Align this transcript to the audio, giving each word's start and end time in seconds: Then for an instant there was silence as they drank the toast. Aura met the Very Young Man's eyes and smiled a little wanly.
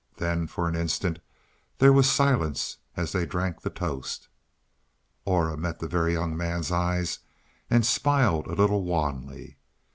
Then 0.17 0.47
for 0.47 0.67
an 0.67 0.75
instant 0.75 1.19
there 1.77 1.93
was 1.93 2.09
silence 2.11 2.77
as 2.97 3.11
they 3.11 3.27
drank 3.27 3.61
the 3.61 3.69
toast. 3.69 4.29
Aura 5.25 5.55
met 5.55 5.77
the 5.77 5.87
Very 5.87 6.13
Young 6.13 6.35
Man's 6.35 6.71
eyes 6.71 7.19
and 7.69 7.85
smiled 7.85 8.47
a 8.47 8.55
little 8.55 8.83
wanly. 8.83 9.57